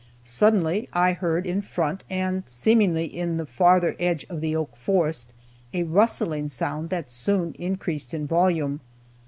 [0.23, 5.31] Suddenly I heard in front, and seemingly in the farther edge of the oak forest,
[5.75, 8.79] a rustling sound that soon increased in volume.